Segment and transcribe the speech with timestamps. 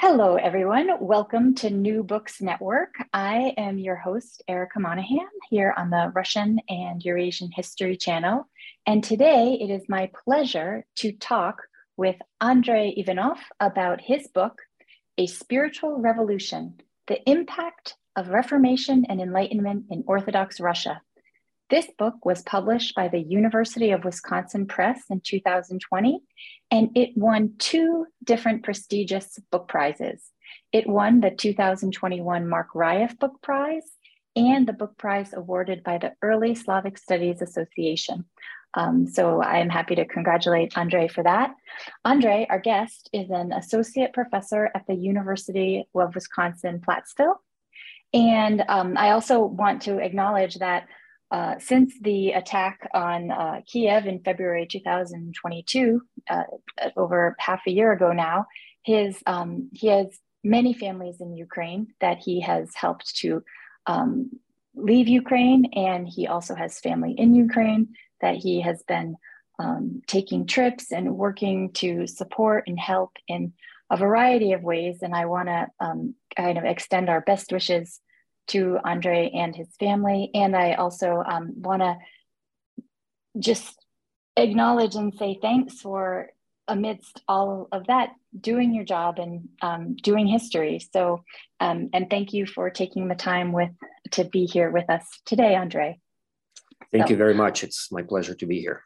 [0.00, 0.90] Hello, everyone.
[1.00, 2.94] Welcome to New Books Network.
[3.12, 8.48] I am your host, Erika Monahan, here on the Russian and Eurasian History Channel.
[8.86, 11.62] And today it is my pleasure to talk
[11.96, 14.62] with Andrei Ivanov about his book,
[15.18, 21.02] A Spiritual Revolution The Impact of Reformation and Enlightenment in Orthodox Russia.
[21.70, 26.20] This book was published by the University of Wisconsin Press in 2020,
[26.70, 30.30] and it won two different prestigious book prizes.
[30.72, 33.90] It won the 2021 Marc Raeff Book Prize
[34.34, 38.24] and the book prize awarded by the Early Slavic Studies Association.
[38.74, 41.54] Um, so I am happy to congratulate Andre for that.
[42.04, 47.36] Andre, our guest, is an associate professor at the University of Wisconsin Platteville.
[48.14, 50.86] And um, I also want to acknowledge that
[51.30, 56.42] uh, since the attack on uh, Kiev in February 2022, uh,
[56.96, 58.46] over half a year ago now,
[58.82, 60.06] his um, he has
[60.42, 63.42] many families in Ukraine that he has helped to
[63.86, 64.30] um,
[64.74, 67.88] leave Ukraine, and he also has family in Ukraine
[68.20, 69.16] that he has been
[69.58, 73.52] um, taking trips and working to support and help in
[73.90, 74.98] a variety of ways.
[75.02, 78.00] And I want to um, kind of extend our best wishes
[78.48, 80.30] to Andre and his family.
[80.34, 81.96] And I also um, want to
[83.38, 83.84] just
[84.36, 86.30] acknowledge and say thanks for
[86.68, 91.24] amidst all of that doing your job and um, doing history so
[91.60, 93.70] um, and thank you for taking the time with
[94.10, 95.98] to be here with us today Andre.
[96.92, 98.82] thank so, you very much it's my pleasure to be here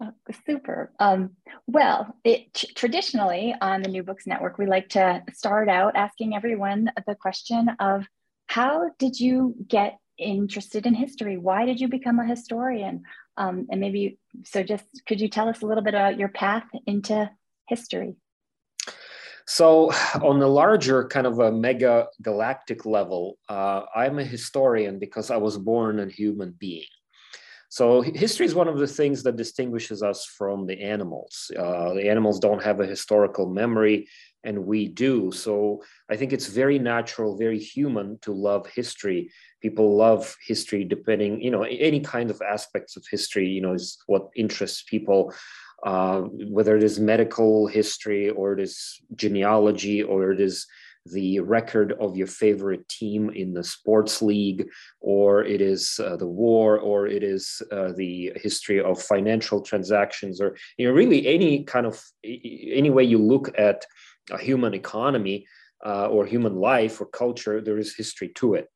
[0.00, 0.12] oh,
[0.46, 1.30] super um,
[1.66, 6.90] well it, traditionally on the new books network we like to start out asking everyone
[7.06, 8.06] the question of
[8.50, 11.38] how did you get interested in history?
[11.38, 13.04] Why did you become a historian?
[13.36, 16.64] Um, and maybe, so just could you tell us a little bit about your path
[16.84, 17.30] into
[17.68, 18.16] history?
[19.46, 25.30] So, on a larger kind of a mega galactic level, uh, I'm a historian because
[25.30, 26.90] I was born a human being.
[27.68, 31.52] So, history is one of the things that distinguishes us from the animals.
[31.56, 34.08] Uh, the animals don't have a historical memory,
[34.44, 35.30] and we do.
[35.32, 39.30] So I think it's very natural, very human to love history.
[39.60, 43.98] People love history depending, you know, any kind of aspects of history, you know, is
[44.06, 45.34] what interests people.
[45.82, 50.66] Uh, whether it is medical history or it is genealogy or it is
[51.06, 54.68] the record of your favorite team in the sports league,
[55.00, 60.40] or it is uh, the war, or it is uh, the history of financial transactions,
[60.40, 63.86] or you know, really any kind of any way you look at
[64.30, 65.46] a human economy
[65.84, 68.68] uh, or human life or culture, there is history to it.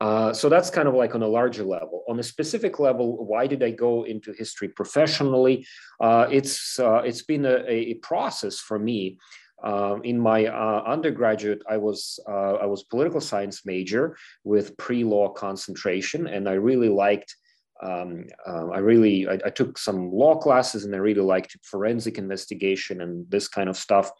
[0.00, 2.04] Uh, so that's kind of like on a larger level.
[2.08, 5.66] On a specific level, why did I go into history professionally?
[6.00, 9.18] Uh, it's uh, it's been a, a, process for me.
[9.62, 15.28] Um, in my uh, undergraduate, I was uh, I was political science major with pre-law
[15.30, 17.34] concentration, and I really liked
[17.82, 22.18] um, uh, I really I, I, took some law classes and I really liked forensic
[22.18, 24.10] investigation and this kind of stuff.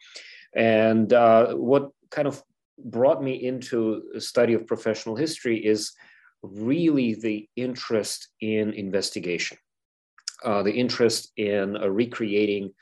[0.57, 2.43] And uh, what kind of
[2.79, 5.93] brought me into a study of professional history is
[6.43, 9.57] really the interest in investigation,
[10.45, 12.73] uh, the interest in uh, recreating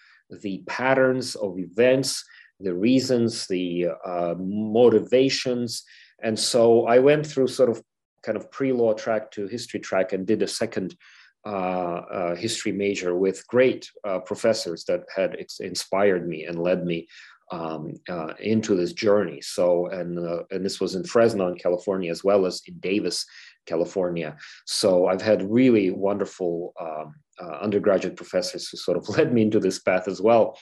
[0.40, 2.24] the patterns of events,
[2.60, 5.84] the reasons, the uh, motivations.
[6.22, 7.82] And so I went through sort of
[8.22, 10.96] kind of pre-law track to history track and did a second
[11.44, 17.08] uh, uh, history major with great uh, professors that had inspired me and led me
[17.52, 19.40] um, uh, into this journey.
[19.40, 23.24] So, and uh, and this was in Fresno, in California, as well as in Davis,
[23.66, 24.36] California.
[24.66, 29.60] So, I've had really wonderful um, uh, undergraduate professors who sort of led me into
[29.60, 30.58] this path as well.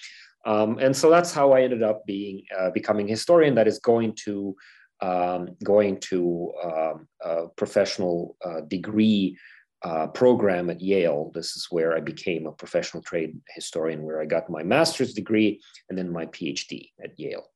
[0.46, 3.54] Um, and so that's how I ended up being uh, becoming a historian.
[3.54, 4.56] That is going to
[5.02, 9.36] um, going to um, a professional uh, degree
[9.82, 11.30] uh, program at Yale.
[11.34, 15.60] This is where I became a professional trade historian, where I got my master's degree
[15.88, 17.46] and then my PhD at Yale.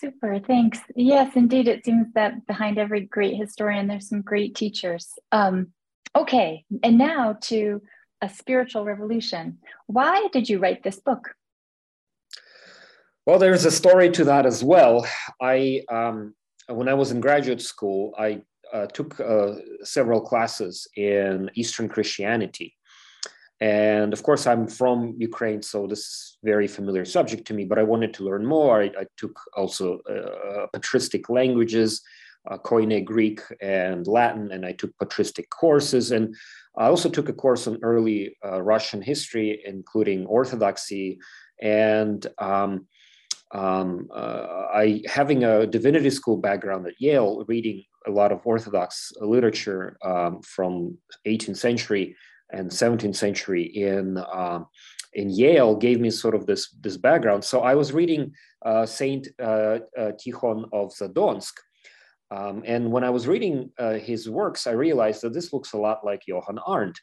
[0.00, 0.78] Super, thanks.
[0.94, 1.66] Yes, indeed.
[1.66, 5.08] It seems that behind every great historian, there's some great teachers.
[5.32, 5.68] Um,
[6.14, 7.82] okay, and now to
[8.22, 9.58] a spiritual revolution.
[9.86, 11.34] Why did you write this book?
[13.26, 15.06] Well, there's a story to that as well.
[15.40, 16.34] I, um,
[16.68, 22.74] when I was in graduate school, I uh, took uh, several classes in Eastern Christianity.
[23.60, 27.64] And of course, I'm from Ukraine, so this is very familiar subject to me.
[27.64, 28.82] But I wanted to learn more.
[28.82, 32.00] I, I took also uh, patristic languages,
[32.48, 36.12] uh, Koine Greek and Latin, and I took patristic courses.
[36.12, 36.36] And
[36.76, 41.18] I also took a course on early uh, Russian history, including Orthodoxy.
[41.60, 42.86] And um,
[43.50, 49.12] um, uh, I, having a divinity school background at Yale, reading a lot of Orthodox
[49.20, 52.16] literature um, from 18th century
[52.50, 54.66] and 17th century in um,
[55.14, 57.44] in Yale gave me sort of this this background.
[57.44, 58.32] So I was reading
[58.64, 61.54] uh, Saint uh, uh, Tikhon of Zadonsk,
[62.30, 65.78] um, and when I was reading uh, his works, I realized that this looks a
[65.78, 67.00] lot like Johann Arndt.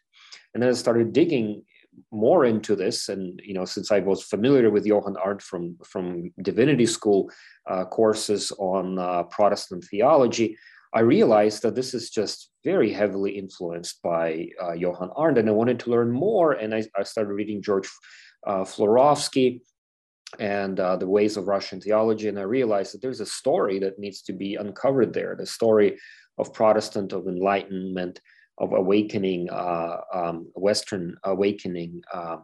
[0.54, 1.64] And then I started digging
[2.12, 6.32] more into this, and you know, since I was familiar with Johann Arndt from from
[6.42, 7.30] divinity school
[7.68, 10.58] uh, courses on uh, Protestant theology,
[10.94, 15.54] I realized that this is just very heavily influenced by uh, Johann Arndt, and I
[15.54, 16.54] wanted to learn more.
[16.54, 17.90] And I, I started reading George
[18.46, 19.62] uh, Florovsky
[20.40, 24.00] and uh, the ways of Russian theology, and I realized that there's a story that
[24.00, 25.36] needs to be uncovered there.
[25.38, 25.98] The story
[26.38, 28.20] of Protestant, of enlightenment,
[28.58, 32.02] of awakening, uh, um, Western awakening.
[32.14, 32.38] Uh,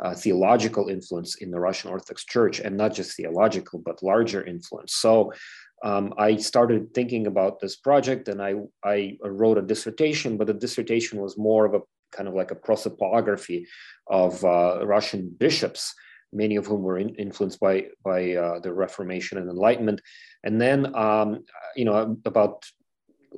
[0.00, 4.94] uh, theological influence in the Russian Orthodox Church, and not just theological, but larger influence.
[4.94, 5.32] So
[5.82, 8.54] um, I started thinking about this project and I,
[8.84, 11.80] I wrote a dissertation, but the dissertation was more of a
[12.12, 13.64] kind of like a prosopography
[14.08, 15.94] of uh, Russian bishops,
[16.32, 20.00] many of whom were in, influenced by, by uh, the Reformation and Enlightenment.
[20.44, 21.44] And then, um,
[21.76, 22.64] you know, about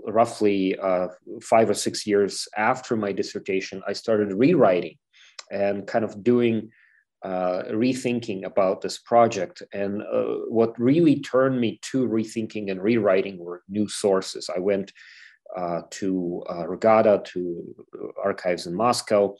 [0.07, 1.09] roughly uh,
[1.43, 4.97] five or six years after my dissertation, I started rewriting
[5.51, 6.71] and kind of doing
[7.25, 9.63] uh, rethinking about this project.
[9.73, 14.51] And uh, what really turned me to rethinking and rewriting were new sources.
[14.55, 14.93] I went
[15.57, 17.75] uh, to uh, RGADA, to
[18.23, 19.37] archives in Moscow,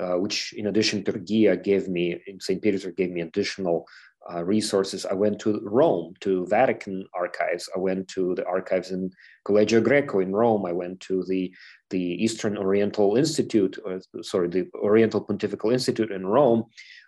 [0.00, 1.12] uh, which, in addition to
[1.56, 2.62] gave me, in St.
[2.62, 3.86] Petersburg, gave me additional
[4.32, 5.04] uh, resources.
[5.04, 7.68] I went to Rome, to Vatican archives.
[7.74, 9.10] I went to the archives in
[9.46, 10.64] Collegio Greco in Rome.
[10.64, 11.52] I went to the
[11.90, 16.64] the Eastern Oriental Institute, or, sorry, the Oriental Pontifical Institute in Rome.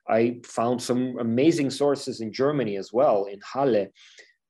[0.09, 3.89] I found some amazing sources in Germany as well, in Halle.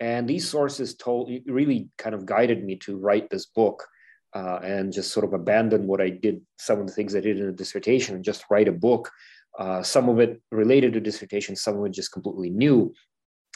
[0.00, 3.86] And these sources told really kind of guided me to write this book
[4.34, 7.38] uh, and just sort of abandon what I did, some of the things I did
[7.38, 9.10] in a dissertation, and just write a book.
[9.56, 12.92] Uh, some of it related to dissertation, some of it just completely new.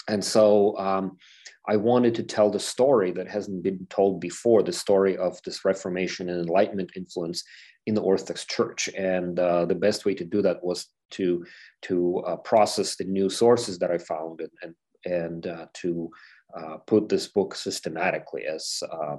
[0.09, 1.19] And so um,
[1.67, 5.65] I wanted to tell the story that hasn't been told before the story of this
[5.65, 7.43] Reformation and Enlightenment influence
[7.87, 8.89] in the Orthodox Church.
[8.97, 11.45] And uh, the best way to do that was to
[11.83, 16.11] to uh, process the new sources that I found and and, and uh, to
[16.57, 19.17] uh, put this book systematically as uh,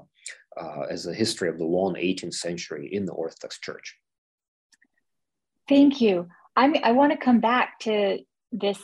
[0.59, 3.97] uh, as a history of the long 18th century in the Orthodox Church.
[5.67, 6.27] Thank you.
[6.55, 8.19] I mean, I want to come back to
[8.51, 8.79] this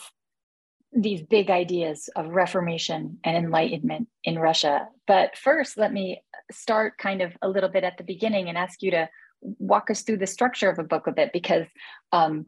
[0.98, 4.88] these big ideas of reformation and enlightenment in Russia.
[5.08, 8.82] But first, let me start kind of a little bit at the beginning and ask
[8.82, 9.10] you to
[9.42, 11.66] walk us through the structure of a book a bit because
[12.14, 12.46] um,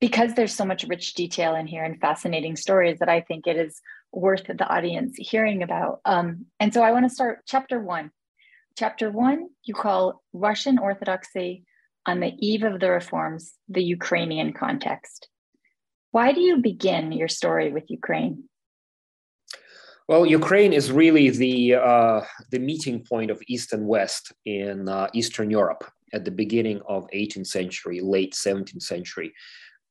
[0.00, 3.56] because there's so much rich detail in here and fascinating stories that I think it
[3.56, 3.80] is
[4.12, 6.00] worth the audience hearing about.
[6.04, 8.10] Um, and so I want to start chapter one.
[8.78, 11.64] Chapter one, you call Russian Orthodoxy
[12.04, 15.28] on the eve of the reforms, the Ukrainian context.
[16.12, 18.44] Why do you begin your story with Ukraine?
[20.08, 22.20] Well, Ukraine is really the uh,
[22.52, 27.08] the meeting point of East and West in uh, Eastern Europe at the beginning of
[27.12, 29.32] 18th century, late 17th century.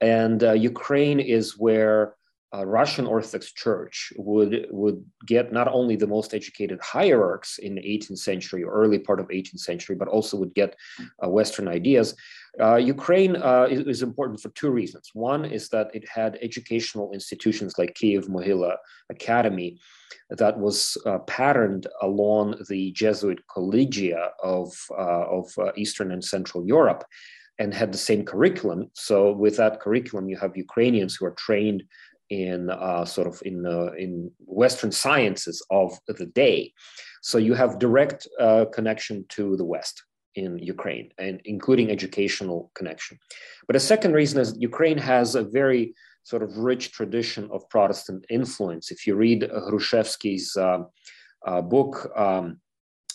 [0.01, 2.15] And uh, Ukraine is where
[2.55, 7.81] uh, Russian Orthodox Church would would get not only the most educated hierarchs in the
[7.81, 10.75] 18th century or early part of 18th century, but also would get
[11.23, 12.15] uh, Western ideas.
[12.61, 15.09] Uh, Ukraine uh, is, is, important for two reasons.
[15.13, 18.77] One is that it had educational institutions like Kiev Mohyla
[19.09, 19.77] Academy
[20.29, 27.03] that was uh, patterned along the Jesuit collegia of, uh, of Eastern and Central Europe
[27.58, 28.90] and had the same curriculum.
[28.94, 31.82] So with that curriculum, you have Ukrainians who are trained
[32.30, 36.72] in uh, sort of in uh, in Western sciences of the day.
[37.22, 40.04] So you have direct uh, connection to the West
[40.36, 43.18] in Ukraine, and including educational connection.
[43.66, 48.24] But a second reason is Ukraine has a very sort of rich tradition of Protestant
[48.30, 48.90] influence.
[48.90, 50.80] If you read Hrushevsky's uh,
[51.46, 52.10] uh, book.
[52.16, 52.60] Um,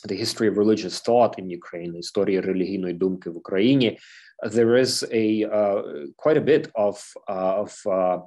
[0.08, 3.98] the history of religious thought in Ukraine, Історія релігійної думки в Україні,
[4.43, 5.83] there is a uh,
[6.17, 8.19] quite a bit of uh, of uh,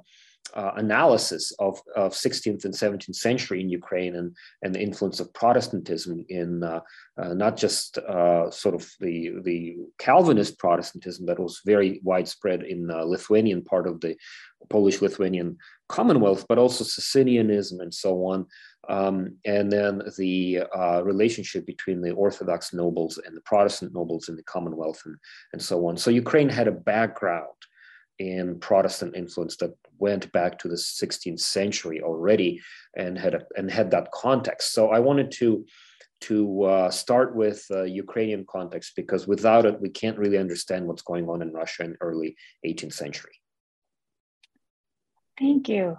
[0.54, 5.32] uh, analysis of, of 16th and 17th century in Ukraine and, and the influence of
[5.32, 6.80] Protestantism in uh,
[7.20, 7.98] uh, not just
[8.50, 14.00] sort of the, the Calvinist Protestantism that was very widespread in the Lithuanian part of
[14.00, 14.16] the
[14.70, 15.56] Polish Lithuanian
[15.88, 18.46] Commonwealth, but also Socinianism and so on.
[18.88, 24.36] Um, and then the uh, relationship between the Orthodox nobles and the Protestant nobles in
[24.36, 25.16] the Commonwealth and,
[25.52, 25.96] and so on.
[25.96, 27.48] So Ukraine had a background
[28.18, 32.60] in Protestant influence that went back to the 16th century already
[32.96, 34.72] and had a, and had that context.
[34.72, 35.64] So I wanted to
[36.20, 41.02] to uh, start with uh, Ukrainian context because without it we can't really understand what's
[41.02, 43.32] going on in Russia in early 18th century.
[45.38, 45.98] Thank you.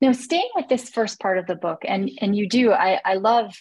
[0.00, 3.14] Now, staying with this first part of the book, and and you do, I I
[3.14, 3.54] love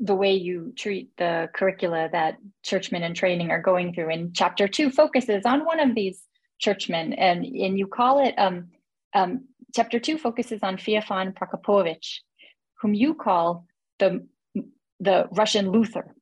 [0.00, 4.10] the way you treat the curricula that churchmen in training are going through.
[4.10, 6.22] And chapter two focuses on one of these
[6.58, 8.68] churchmen, and and you call it um,
[9.14, 9.44] um,
[9.74, 12.18] chapter two focuses on Feofan Prokopovich,
[12.80, 13.66] whom you call
[13.98, 14.26] the
[15.00, 16.14] the Russian Luther.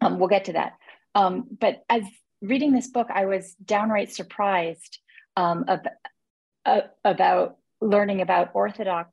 [0.00, 0.72] Um, we'll get to that.
[1.14, 2.04] Um, but as
[2.40, 4.98] reading this book, I was downright surprised
[5.36, 5.64] um,
[6.64, 9.10] uh, about learning about Orthodox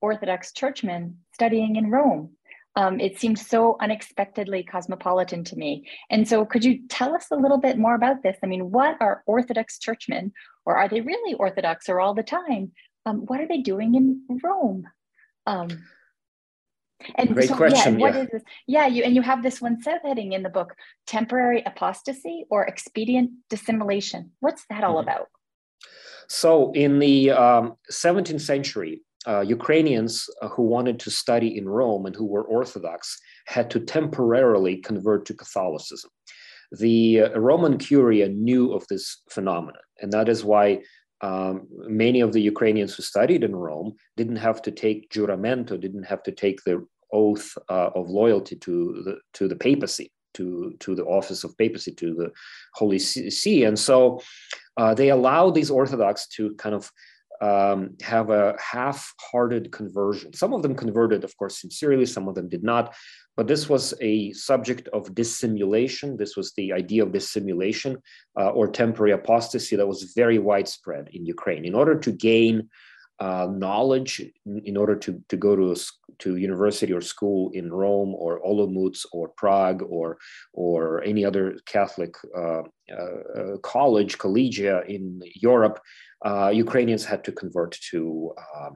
[0.00, 2.30] Orthodox churchmen studying in Rome.
[2.76, 5.88] Um, it seemed so unexpectedly cosmopolitan to me.
[6.10, 8.36] And so, could you tell us a little bit more about this?
[8.42, 10.32] I mean, what are Orthodox churchmen,
[10.66, 12.72] or are they really Orthodox or all the time?
[13.06, 14.88] Um, what are they doing in Rome?
[15.46, 15.68] Um,
[17.16, 17.98] and Great so, question.
[17.98, 18.22] Yeah, what yeah.
[18.22, 18.42] is this?
[18.66, 20.74] Yeah, you and you have this one subheading in the book:
[21.06, 24.32] temporary apostasy or expedient dissimulation.
[24.40, 25.08] What's that all mm-hmm.
[25.08, 25.28] about?
[26.28, 32.06] So, in the um, 17th century, uh, Ukrainians uh, who wanted to study in Rome
[32.06, 36.10] and who were Orthodox had to temporarily convert to Catholicism.
[36.72, 40.82] The uh, Roman Curia knew of this phenomenon, and that is why
[41.20, 46.04] um, many of the Ukrainians who studied in Rome didn't have to take juramento, didn't
[46.04, 50.94] have to take the oath uh, of loyalty to the to the papacy, to to
[50.94, 52.30] the office of papacy, to the
[52.74, 54.20] Holy See, and so
[54.76, 56.90] uh, they allowed these Orthodox to kind of
[57.40, 60.32] um, have a half-hearted conversion.
[60.32, 62.06] Some of them converted, of course, sincerely.
[62.06, 62.94] Some of them did not.
[63.36, 66.16] But this was a subject of dissimulation.
[66.16, 67.98] This was the idea of dissimulation
[68.38, 71.64] uh, or temporary apostasy that was very widespread in Ukraine.
[71.64, 72.68] In order to gain
[73.20, 74.22] uh, knowledge,
[74.64, 75.76] in order to, to go to,
[76.18, 80.18] to university or school in Rome or Olomouc or Prague or,
[80.52, 82.62] or any other Catholic uh,
[82.94, 85.80] uh college, collegia in Europe,
[86.24, 88.70] uh, Ukrainians had to convert to uh,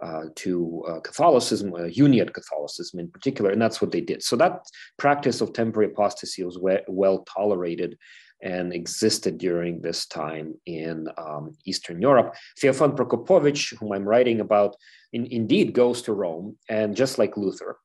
[0.00, 4.22] uh, to uh, Catholicism, uh, Uniate Catholicism in particular, and that's what they did.
[4.22, 4.60] So that
[4.96, 7.98] practice of temporary apostasy was we- well tolerated
[8.42, 12.34] and existed during this time in um, Eastern Europe.
[12.60, 14.76] Feofan Prokopovich, whom I'm writing about,
[15.12, 17.78] in, indeed goes to Rome, and just like Luther,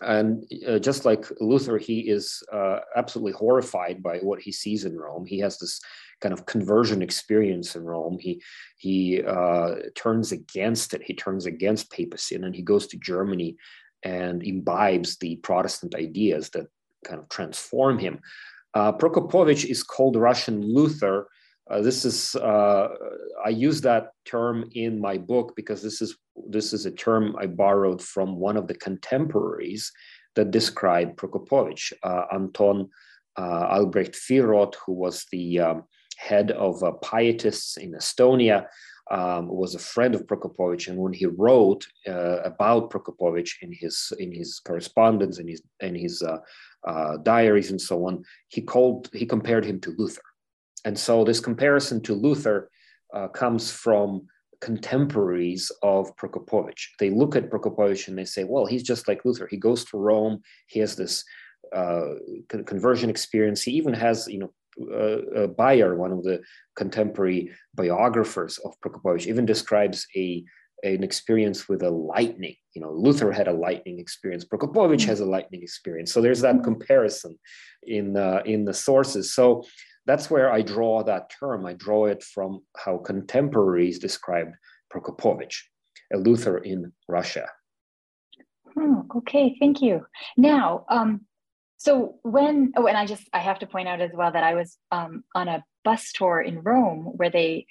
[0.00, 4.98] and uh, just like Luther, he is uh, absolutely horrified by what he sees in
[4.98, 5.24] Rome.
[5.24, 5.80] He has this
[6.20, 8.18] kind of conversion experience in Rome.
[8.20, 8.42] He
[8.76, 11.02] he uh, turns against it.
[11.02, 13.56] He turns against papacy, and then he goes to Germany
[14.02, 16.66] and imbibes the Protestant ideas that
[17.04, 18.20] kind of transform him.
[18.76, 21.28] Uh, Prokopovich is called Russian Luther.
[21.70, 22.88] Uh, this is uh,
[23.42, 26.18] I use that term in my book because this is
[26.50, 29.90] this is a term I borrowed from one of the contemporaries
[30.34, 32.90] that described Prokopovich, uh, Anton
[33.38, 35.84] uh, Albrecht Vierorth, who was the um,
[36.18, 38.66] head of uh, pietists in Estonia,
[39.10, 44.12] um, was a friend of Prokopovich, and when he wrote uh, about Prokopovich in his
[44.18, 46.38] in his correspondence and his in his uh,
[46.86, 50.22] uh, diaries and so on, he called he compared him to Luther,
[50.84, 52.70] and so this comparison to Luther
[53.12, 54.26] uh, comes from
[54.60, 56.88] contemporaries of Prokopovich.
[56.98, 59.46] They look at Prokopovich and they say, well, he's just like Luther.
[59.46, 60.40] He goes to Rome.
[60.66, 61.24] He has this
[61.74, 62.14] uh,
[62.48, 63.62] conversion experience.
[63.62, 66.42] He even has, you know, uh, Bayer, one of the
[66.76, 70.44] contemporary biographers of Prokopovich, even describes a
[70.82, 72.56] an experience with a lightning.
[72.74, 74.44] You know, Luther had a lightning experience.
[74.44, 75.08] Prokopovich mm-hmm.
[75.08, 76.12] has a lightning experience.
[76.12, 77.38] So there's that comparison
[77.82, 79.34] in uh, in the sources.
[79.34, 79.64] So
[80.06, 81.66] that's where I draw that term.
[81.66, 84.54] I draw it from how contemporaries described
[84.92, 85.56] Prokopovich,
[86.12, 87.48] a Luther in Russia.
[88.78, 90.06] Oh, okay, thank you.
[90.36, 91.22] Now, um,
[91.78, 94.54] so when oh, and I just I have to point out as well that I
[94.54, 97.66] was um, on a bus tour in Rome where they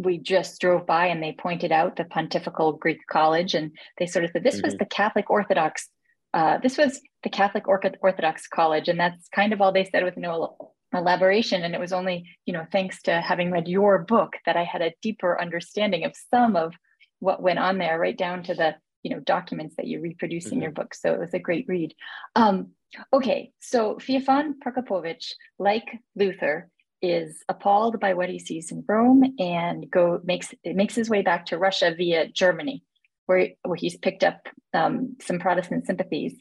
[0.00, 4.24] we just drove by and they pointed out the Pontifical Greek College and they sort
[4.24, 4.66] of said this mm-hmm.
[4.66, 5.88] was the Catholic Orthodox
[6.32, 8.88] uh, this was the Catholic Orthodox College.
[8.88, 10.56] And that's kind of all they said with no
[10.92, 11.62] elaboration.
[11.62, 14.82] And it was only you know thanks to having read your book that I had
[14.82, 16.74] a deeper understanding of some of
[17.18, 20.56] what went on there right down to the you know documents that you reproduce mm-hmm.
[20.56, 20.94] in your book.
[20.94, 21.94] So it was a great read.
[22.36, 22.70] Um,
[23.12, 23.52] okay.
[23.60, 26.68] So Feofan Prokopovich, like Luther
[27.02, 31.22] is appalled by what he sees in Rome and go makes it makes his way
[31.22, 32.84] back to Russia via Germany
[33.26, 36.34] where, where he's picked up um, some Protestant sympathies.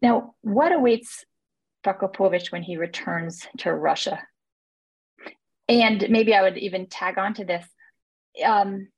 [0.00, 1.24] Now what awaits
[1.84, 4.22] Prokopovich when he returns to Russia?
[5.68, 7.66] And maybe I would even tag on to this.
[8.44, 8.88] Um,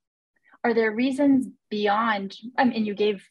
[0.63, 3.25] are there reasons beyond I mean you gave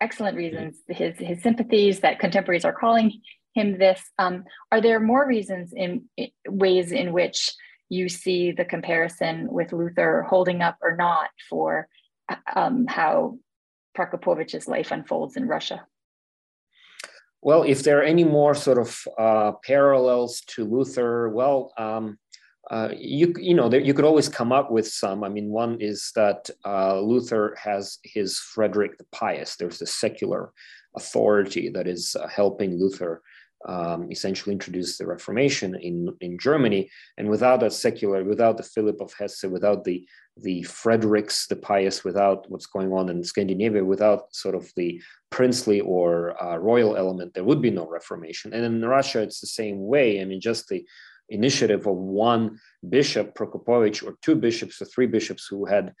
[0.00, 3.20] excellent reasons his his sympathies that contemporaries are calling
[3.54, 7.52] him this um, are there more reasons in, in, ways in which
[7.88, 11.88] you see the comparison with luther holding up or not for
[12.54, 13.36] um, how
[13.96, 15.84] prokopovich's life unfolds in russia
[17.42, 22.18] well if there are any more sort of uh, parallels to luther well um,
[22.70, 25.24] uh, you you know you could always come up with some.
[25.24, 29.56] I mean, one is that uh, Luther has his Frederick the Pious.
[29.56, 30.52] There's a secular
[30.96, 33.22] authority that is uh, helping Luther
[33.66, 36.90] um, essentially introduced the Reformation in in Germany.
[37.18, 40.06] And without that secular, without the Philip of Hesse, without the
[40.38, 45.00] the Fredericks the Pious, without what's going on in Scandinavia, without sort of the
[45.30, 48.52] princely or uh, royal element, there would be no Reformation.
[48.52, 50.20] And in Russia, it's the same way.
[50.20, 50.86] I mean, just the
[51.32, 52.58] initiative of one
[52.88, 55.94] bishop, Prokopovich, or two bishops or three bishops who had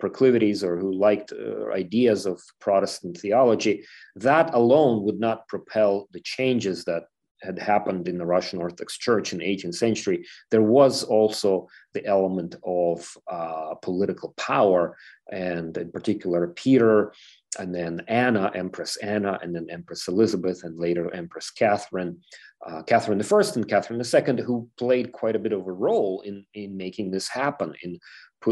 [0.00, 3.84] proclivities or who liked uh, ideas of Protestant theology,
[4.16, 7.04] that alone would not propel the changes that
[7.42, 10.26] had happened in the Russian Orthodox Church in the 18th century.
[10.50, 14.96] There was also the element of uh, political power,
[15.30, 17.12] and in particular, Peter
[17.58, 22.18] and then Anna, Empress Anna, and then Empress Elizabeth, and later Empress Catherine,
[22.66, 26.44] uh, Catherine I and Catherine II, who played quite a bit of a role in,
[26.54, 27.98] in making this happen, in,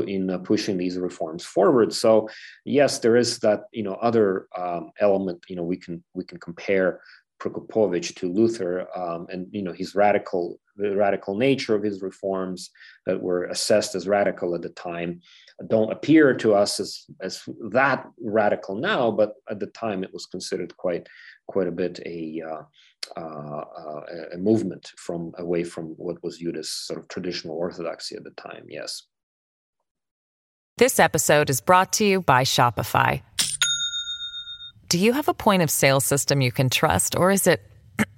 [0.07, 1.93] in uh, pushing these reforms forward.
[1.93, 2.29] So
[2.65, 5.45] yes, there is that you know other um, element.
[5.49, 7.01] You know we can we can compare
[7.41, 12.71] Prokopovich to Luther, um, and you know his radical the radical nature of his reforms
[13.07, 15.21] that were assessed as radical at the time
[15.69, 20.27] don't appear to us as as that radical now, but at the time it was
[20.27, 21.09] considered quite
[21.47, 22.63] quite a bit a uh,
[23.19, 24.01] uh,
[24.33, 28.31] a movement from away from what was viewed as sort of traditional orthodoxy at the
[28.33, 28.67] time.
[28.69, 29.03] Yes.
[30.77, 33.23] This episode is brought to you by Shopify.
[34.89, 37.63] Do you have a point of sale system you can trust, or is it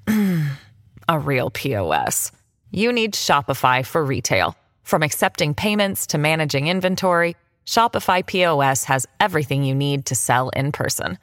[1.09, 2.33] a real POS?
[2.70, 4.57] You need Shopify for retail.
[4.83, 7.35] From accepting payments to managing inventory,
[7.66, 11.18] Shopify POS has everything you need to sell in person.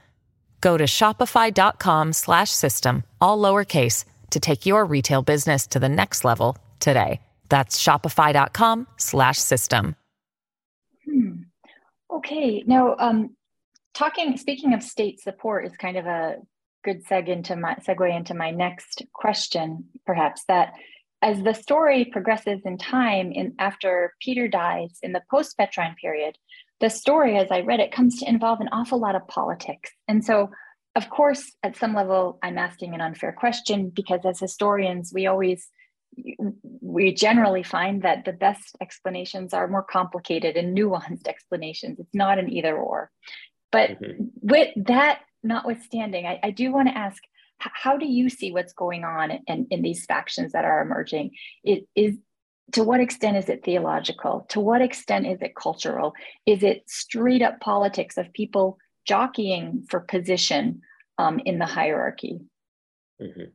[0.62, 7.21] Go to shopify.com/system all lowercase to take your retail business to the next level today.
[7.49, 9.95] That's shopify.com/system.
[11.05, 11.31] Hmm.
[12.12, 13.36] Okay, now um,
[13.93, 16.38] talking speaking of state support is kind of a
[16.84, 20.73] good seg into my segue into my next question, perhaps that
[21.21, 26.38] as the story progresses in time in after Peter dies in the post-Petrine period,
[26.80, 29.91] the story as I read it comes to involve an awful lot of politics.
[30.08, 30.49] And so
[30.95, 35.67] of course, at some level, I'm asking an unfair question because as historians, we always
[36.80, 41.99] we generally find that the best explanations are more complicated and nuanced explanations.
[41.99, 43.12] It's not an either or.
[43.69, 44.23] But mm-hmm.
[44.41, 47.21] with that notwithstanding, I, I do want to ask
[47.58, 51.32] how do you see what's going on in, in these factions that are emerging?
[51.63, 52.18] It is
[52.74, 54.46] to what extent is it theological?
[54.50, 56.13] To what extent is it cultural?
[56.46, 60.82] Is it straight up politics of people jockeying for position
[61.18, 62.39] um, in the hierarchy?
[63.22, 63.52] Mm-hmm.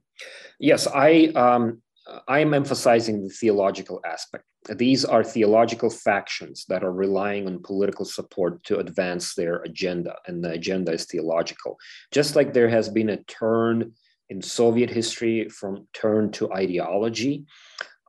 [0.58, 1.82] Yes, I um,
[2.26, 4.44] I am emphasizing the theological aspect.
[4.68, 10.42] These are theological factions that are relying on political support to advance their agenda, and
[10.42, 11.78] the agenda is theological.
[12.10, 13.92] Just like there has been a turn
[14.28, 17.46] in Soviet history from turn to ideology,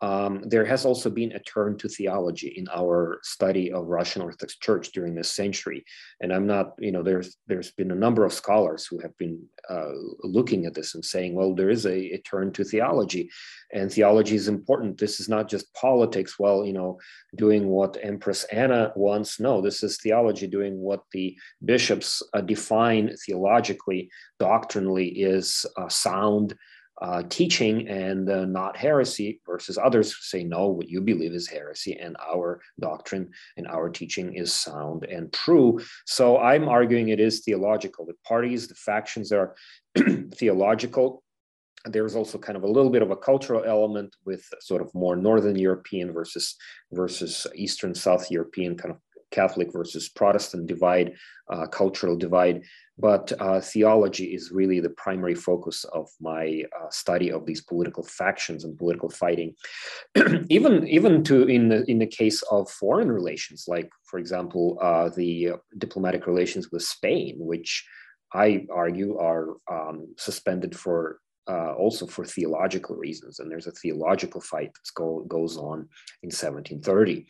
[0.01, 4.57] um, there has also been a turn to theology in our study of Russian Orthodox
[4.57, 5.85] Church during this century.
[6.21, 9.43] And I'm not, you know, there's there's been a number of scholars who have been
[9.69, 9.91] uh,
[10.23, 13.29] looking at this and saying, well, there is a, a, turn to theology,
[13.73, 14.97] and theology is important.
[14.97, 16.39] This is not just politics.
[16.39, 16.97] Well, you know,
[17.35, 19.39] doing what Empress Anna wants.
[19.39, 24.09] No, this is theology, doing what the bishops uh, define theologically,
[24.39, 26.55] doctrinally is uh, sound
[27.01, 31.97] uh, teaching and uh, not heresy, versus others say, no, what you believe is heresy,
[31.99, 35.79] and our doctrine and our teaching is sound and true.
[36.05, 38.05] So I'm arguing it is theological.
[38.05, 39.55] The parties, the factions are
[40.35, 41.23] theological.
[41.85, 45.15] There's also kind of a little bit of a cultural element with sort of more
[45.15, 46.55] Northern European versus
[46.91, 48.99] versus Eastern South European kind of
[49.31, 51.15] Catholic versus Protestant divide,
[51.51, 52.63] uh, cultural divide,
[53.01, 58.03] but uh, theology is really the primary focus of my uh, study of these political
[58.03, 59.55] factions and political fighting.
[60.49, 65.09] even even to in the in the case of foreign relations, like for example uh,
[65.09, 67.85] the diplomatic relations with Spain, which
[68.33, 73.39] I argue are um, suspended for uh, also for theological reasons.
[73.39, 75.89] And there's a theological fight that go, goes on
[76.21, 77.25] in 1730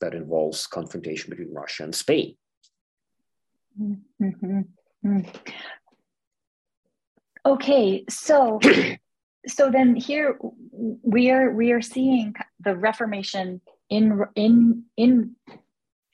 [0.00, 2.36] that involves confrontation between Russia and Spain.
[3.80, 4.60] Mm-hmm.
[5.04, 5.26] Mm.
[7.46, 8.60] Okay, so
[9.46, 10.38] so then here
[11.02, 15.36] we are we are seeing the Reformation in in in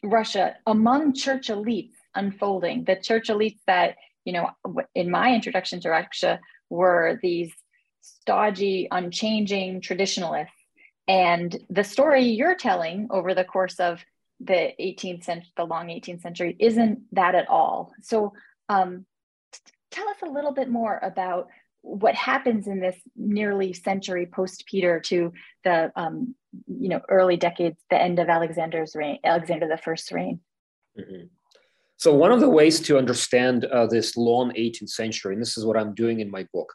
[0.02, 2.84] Russia among church elites unfolding.
[2.84, 4.50] The church elites that you know
[4.94, 7.52] in my introduction to Russia were these
[8.00, 10.52] stodgy, unchanging traditionalists
[11.06, 14.04] and the story you're telling over the course of
[14.40, 17.92] the 18th century, the long 18th century, isn't that at all.
[18.02, 18.32] So,
[18.68, 19.06] um,
[19.90, 21.48] tell us a little bit more about
[21.82, 25.32] what happens in this nearly century post Peter to
[25.64, 26.34] the um,
[26.66, 30.40] you know early decades, the end of Alexander's reign, Alexander the First's reign.
[30.98, 31.26] Mm-hmm.
[31.96, 35.64] So one of the ways to understand uh, this long 18th century, and this is
[35.64, 36.72] what I'm doing in my book,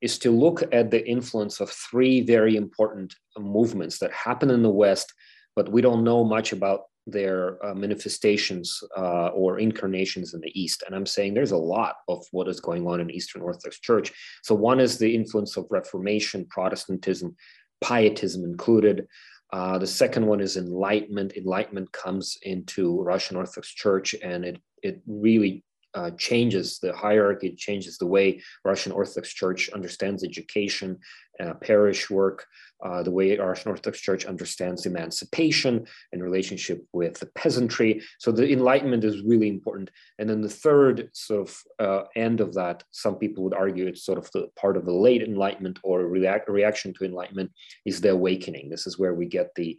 [0.00, 4.70] is to look at the influence of three very important movements that happen in the
[4.70, 5.12] West,
[5.54, 10.82] but we don't know much about their uh, manifestations uh, or incarnations in the East.
[10.86, 14.12] And I'm saying there's a lot of what is going on in Eastern Orthodox Church.
[14.42, 17.36] So, one is the influence of Reformation, Protestantism,
[17.82, 19.06] Pietism included.
[19.52, 21.36] Uh, the second one is Enlightenment.
[21.36, 25.62] Enlightenment comes into Russian Orthodox Church and it, it really
[25.96, 30.98] uh, changes the hierarchy, changes the way Russian Orthodox Church understands education,
[31.42, 32.46] uh, parish work,
[32.84, 38.02] uh, the way Russian Orthodox Church understands emancipation and relationship with the peasantry.
[38.18, 39.90] So the Enlightenment is really important.
[40.18, 44.04] And then the third sort of uh, end of that, some people would argue it's
[44.04, 47.50] sort of the part of the late Enlightenment or react, reaction to Enlightenment,
[47.86, 48.68] is the awakening.
[48.68, 49.78] This is where we get the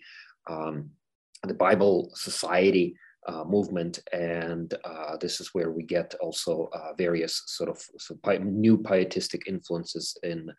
[0.50, 0.90] um,
[1.44, 2.96] the Bible Society
[3.28, 8.18] uh, movement, and uh, this is where we get also uh, various sort of so
[8.40, 10.50] new pietistic influences in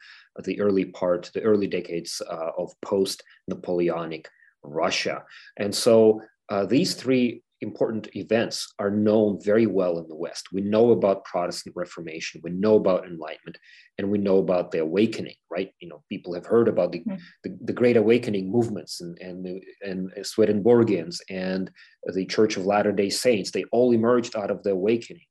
[0.45, 4.29] the early part, the early decades uh, of post-Napoleonic
[4.63, 5.25] Russia.
[5.57, 10.49] And so uh, these three important events are known very well in the West.
[10.53, 13.59] We know about Protestant Reformation, we know about Enlightenment,
[13.99, 15.73] and we know about the Awakening, right?
[15.81, 17.21] You know, people have heard about the, mm.
[17.43, 21.71] the, the, Great Awakening movements and, and, and Swedenborgians and
[22.05, 23.51] the Church of Latter-day Saints.
[23.51, 25.25] They all emerged out of the Awakening.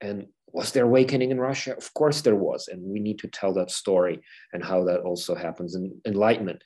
[0.00, 1.76] And was there awakening in Russia?
[1.76, 2.68] Of course there was.
[2.68, 4.20] And we need to tell that story
[4.52, 6.62] and how that also happens in Enlightenment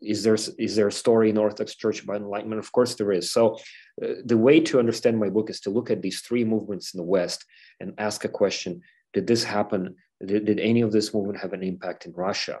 [0.00, 2.58] is there is there a story in Orthodox Church about enlightenment?
[2.58, 3.32] Of course there is.
[3.32, 3.58] So
[4.02, 6.98] uh, the way to understand my book is to look at these three movements in
[6.98, 7.44] the West
[7.80, 9.96] and ask a question: Did this happen?
[10.24, 12.58] Did, did any of this movement have an impact in Russia?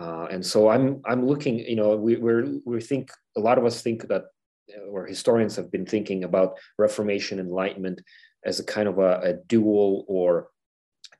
[0.00, 1.58] Uh, and so I'm I'm looking.
[1.58, 4.24] You know, we we're, we think a lot of us think that,
[4.76, 8.00] uh, or historians have been thinking about Reformation Enlightenment
[8.44, 10.48] as a kind of a, a dual or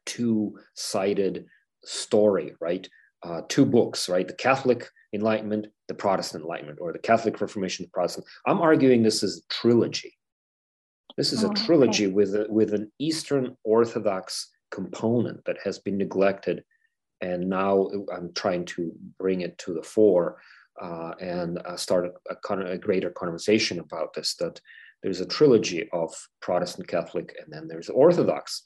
[0.06, 1.46] two-sided
[1.84, 2.88] story, right?
[3.22, 4.26] Uh, two books, right?
[4.26, 8.26] The Catholic Enlightenment, the Protestant Enlightenment, or the Catholic Reformation, the Protestant.
[8.46, 10.16] I'm arguing this is a trilogy.
[11.16, 12.14] This is oh, a trilogy okay.
[12.14, 16.64] with, a, with an Eastern Orthodox component that has been neglected.
[17.20, 20.38] And now I'm trying to bring it to the fore
[20.80, 24.60] uh, and uh, start a, a, a, greater conversation about this that
[25.02, 28.62] there's a trilogy of Protestant Catholic, and then there's Orthodox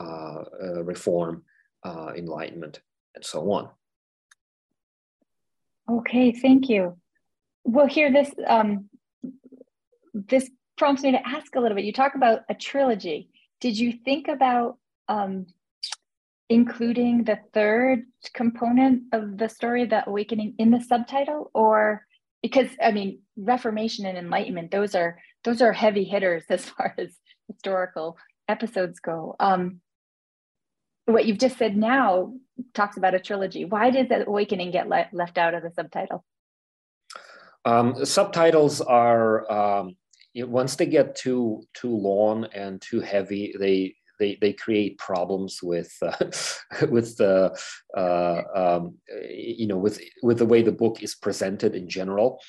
[0.00, 1.42] uh, uh Reform,
[1.84, 2.80] uh, Enlightenment,
[3.14, 3.70] and so on.
[5.88, 6.96] Okay, thank you.
[7.64, 8.88] Well, here this um,
[10.12, 11.84] this prompts me to ask a little bit.
[11.84, 13.28] You talk about a trilogy.
[13.60, 15.46] Did you think about um,
[16.48, 22.06] including the third component of the story, the awakening, in the subtitle, or
[22.42, 27.16] because I mean, Reformation and Enlightenment, those are those are heavy hitters as far as
[27.48, 28.16] historical
[28.48, 29.36] episodes go.
[29.40, 29.80] Um,
[31.06, 32.34] what you've just said now
[32.72, 33.64] talks about a trilogy.
[33.64, 36.24] Why did the awakening get le- left out of the subtitle?
[37.64, 39.96] Um, subtitles are um,
[40.34, 45.92] once they get too too long and too heavy, they they, they create problems with
[46.02, 46.16] uh,
[46.88, 47.58] with the
[47.96, 52.40] uh, um, you know with with the way the book is presented in general.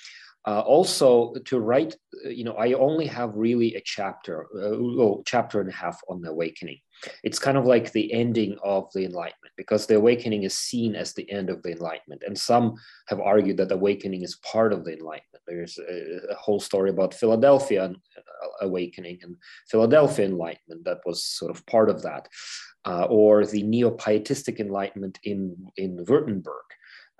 [0.47, 5.59] Uh, also, to write, you know, I only have really a chapter, uh, well, chapter
[5.59, 6.77] and a half on the awakening.
[7.23, 11.13] It's kind of like the ending of the Enlightenment because the awakening is seen as
[11.13, 12.23] the end of the Enlightenment.
[12.25, 12.75] And some
[13.07, 15.43] have argued that awakening is part of the Enlightenment.
[15.47, 19.35] There's a, a whole story about Philadelphia uh, awakening and
[19.69, 22.27] Philadelphia Enlightenment that was sort of part of that,
[22.85, 26.65] uh, or the Neo Pietistic Enlightenment in, in Württemberg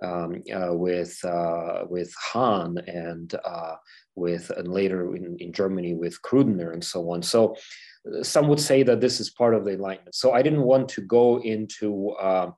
[0.04, 3.76] um, uh, with uh, with Hahn and uh,
[4.16, 7.22] with and later in, in Germany with Krudener and so on.
[7.22, 7.56] So
[8.22, 10.16] some would say that this is part of the Enlightenment.
[10.16, 12.52] So I didn't want to go into uh,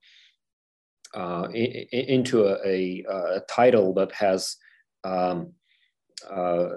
[1.13, 3.03] uh, into a, a,
[3.37, 4.57] a, title that has
[5.05, 5.53] um,
[6.29, 6.67] uh,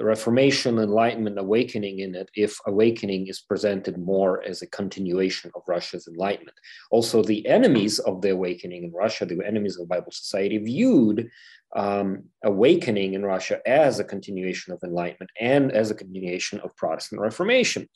[0.00, 6.08] Reformation, Enlightenment, Awakening in it if Awakening is presented more as a continuation of Russia's
[6.08, 6.56] Enlightenment.
[6.90, 11.28] Also, the enemies of the Awakening in Russia, the enemies of Bible Society, viewed
[11.74, 17.20] um, Awakening in Russia as a continuation of Enlightenment and as a continuation of Protestant
[17.20, 17.88] Reformation.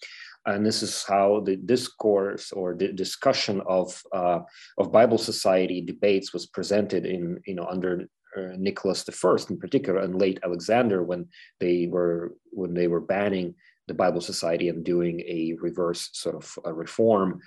[0.47, 4.41] And this is how the discourse or the discussion of, uh,
[4.79, 10.01] of Bible Society debates was presented in, you know, under uh, Nicholas I in particular
[10.01, 11.27] and late Alexander when
[11.61, 13.55] they were when they were banning
[13.87, 17.41] the Bible Society and doing a reverse sort of a reform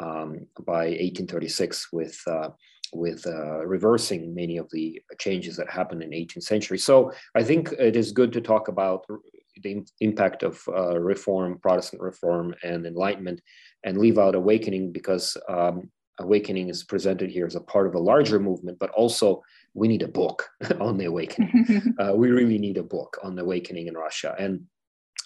[0.00, 2.50] um, by 1836 with uh,
[2.92, 6.78] with uh, reversing many of the changes that happened in 18th century.
[6.78, 9.06] So I think it is good to talk about
[9.62, 13.40] the impact of uh, reform, Protestant reform, and Enlightenment,
[13.84, 17.98] and leave out awakening because um, awakening is presented here as a part of a
[17.98, 19.42] larger movement, but also
[19.74, 20.48] we need a book
[20.80, 21.94] on the awakening.
[21.98, 24.34] uh, we really need a book on the awakening in Russia.
[24.38, 24.66] And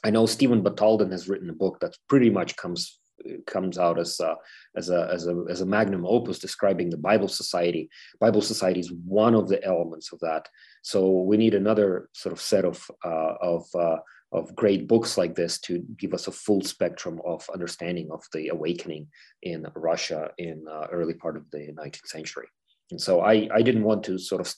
[0.04, 2.99] I know Stephen Batalden has written a book that pretty much comes
[3.46, 4.36] comes out as a,
[4.76, 7.88] as a as a as a magnum opus describing the Bible Society.
[8.20, 10.48] Bible Society is one of the elements of that.
[10.82, 13.98] So we need another sort of set of uh, of uh,
[14.32, 18.48] of great books like this to give us a full spectrum of understanding of the
[18.48, 19.08] awakening
[19.42, 22.46] in Russia in uh, early part of the 19th century.
[22.90, 24.54] And so I, I didn't want to sort of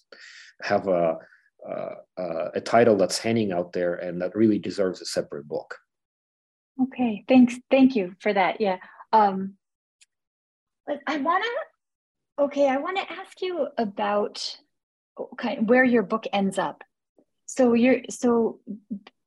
[0.62, 1.16] have a,
[1.68, 1.94] uh,
[2.55, 5.79] a title that's hanging out there and that really deserves a separate book.
[6.81, 7.57] Okay, thanks.
[7.71, 8.61] Thank you for that.
[8.61, 8.77] Yeah.
[9.13, 9.55] Um,
[11.07, 14.59] I want to, okay, I want to ask you about
[15.19, 16.83] okay, where your book ends up.
[17.47, 18.61] So you're, so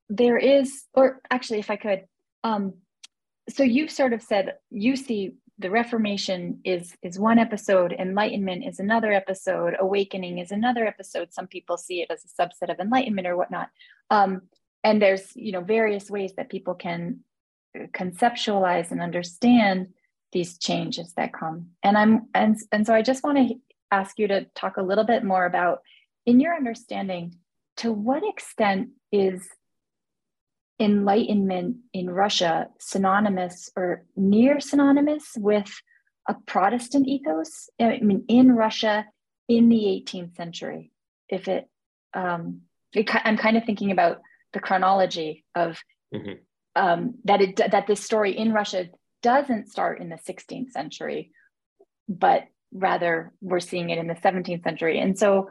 [0.10, 2.06] there is, or actually, if I could,
[2.44, 2.74] um,
[3.50, 8.80] so you sort of said you see the reformation is is one episode enlightenment is
[8.80, 13.28] another episode awakening is another episode some people see it as a subset of enlightenment
[13.28, 13.70] or whatnot
[14.10, 14.42] um,
[14.84, 17.20] and there's you know various ways that people can
[17.94, 19.88] conceptualize and understand
[20.32, 23.56] these changes that come and i'm and, and so i just want to
[23.92, 25.82] ask you to talk a little bit more about
[26.26, 27.36] in your understanding
[27.78, 29.48] to what extent is
[30.80, 35.72] enlightenment in Russia synonymous or near synonymous with
[36.28, 37.70] a Protestant ethos?
[37.80, 39.06] I mean, in Russia
[39.48, 40.92] in the 18th century,
[41.30, 41.70] if it,
[42.14, 42.62] um,
[42.94, 44.22] it I'm kind of thinking about
[44.54, 45.78] the chronology of
[46.14, 46.40] mm-hmm.
[46.76, 48.88] Um, that it that this story in Russia
[49.22, 51.32] doesn't start in the 16th century,
[52.08, 55.00] but rather we're seeing it in the 17th century.
[55.00, 55.50] And so,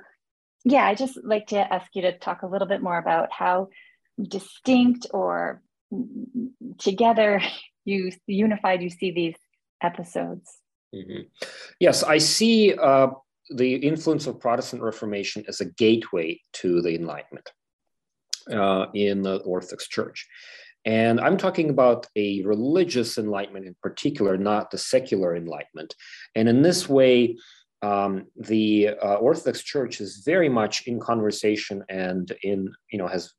[0.65, 3.69] yeah, I just like to ask you to talk a little bit more about how
[4.23, 5.63] distinct or
[6.79, 7.41] together
[7.85, 9.37] you unified you see these
[9.83, 10.59] episodes
[10.95, 11.23] mm-hmm.
[11.81, 13.09] yes i see uh,
[13.51, 17.51] the influence of protestant reformation as a gateway to the enlightenment
[18.51, 20.27] uh, in the orthodox church
[20.85, 25.94] and i'm talking about a religious enlightenment in particular not the secular enlightenment.
[26.35, 27.37] And in this way
[27.83, 33.35] um, the uh, Orthodox Church is very much in conversation and in you know has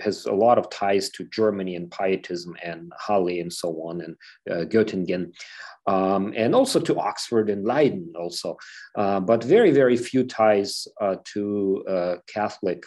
[0.00, 4.16] has a lot of ties to Germany and Pietism and Halle and so on, and
[4.50, 5.32] uh, Göttingen,
[5.86, 8.56] um, and also to Oxford and Leiden also,
[8.96, 12.82] uh, but very, very few ties uh, to uh, Catholic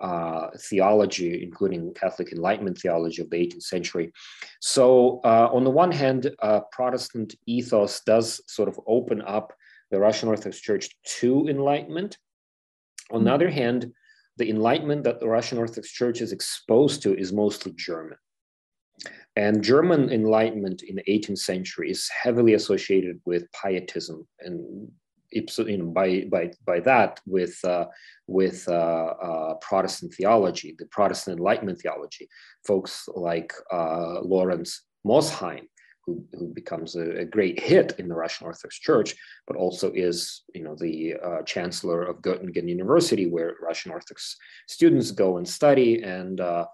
[0.00, 4.12] uh, theology, including Catholic Enlightenment theology of the 18th century.
[4.60, 9.52] So, uh, on the one hand, uh, Protestant ethos does sort of open up
[9.90, 12.16] the Russian Orthodox Church to Enlightenment.
[13.10, 13.92] On the other hand,
[14.38, 18.16] the Enlightenment that the Russian Orthodox Church is exposed to is mostly German.
[19.36, 24.90] And German Enlightenment in the 18th century is heavily associated with pietism and
[25.32, 27.86] you know, by, by, by that with, uh,
[28.26, 32.28] with uh, uh, Protestant theology, the Protestant Enlightenment theology,
[32.66, 35.66] folks like uh, Lawrence Mosheim,
[36.04, 39.14] who, who becomes a, a, great hit in the Russian Orthodox Church,
[39.46, 44.36] but also is you know, the uh, chancellor of Göttingen University, where Russian Orthodox
[44.68, 46.66] students go and study and uh,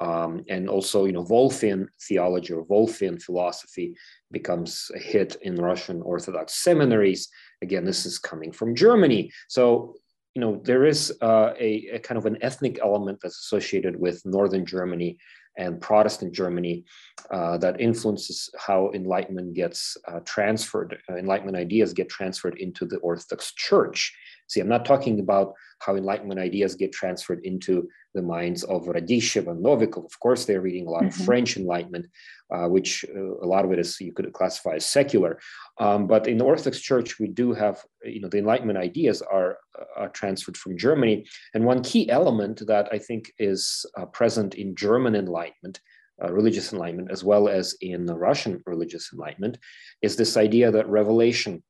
[0.00, 3.94] um, and also, you know, Wolfian theology or Wolfian philosophy
[4.30, 7.28] becomes a hit in Russian Orthodox seminaries.
[7.62, 9.30] Again, this is coming from Germany.
[9.48, 9.94] So,
[10.34, 14.24] you know, there is uh, a, a, kind of an ethnic element that's associated with
[14.26, 15.18] Northern Germany
[15.56, 16.84] and Protestant Germany
[17.30, 22.98] uh, that influences how Enlightenment gets uh, transferred, uh, Enlightenment ideas get transferred into the
[22.98, 24.14] Orthodox Church.
[24.48, 29.46] See, I'm not talking about how Enlightenment ideas get transferred into the minds of Radищev
[29.48, 30.04] and Novikov.
[30.04, 31.20] Of course, they're reading a lot mm-hmm.
[31.20, 32.06] of French Enlightenment,
[32.50, 35.38] uh, which uh, a lot of it is you could classify as secular.
[35.78, 39.58] Um, but in the Orthodox Church, we do have, you know, the Enlightenment ideas are,
[39.78, 41.26] uh, are transferred from Germany.
[41.54, 45.80] And one key element that I think is uh, present in German Enlightenment
[46.22, 49.58] uh, religious enlightenment as well as in the Russian religious enlightenment
[50.00, 51.62] is this idea that revelation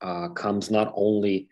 [0.00, 1.48] uh, comes not only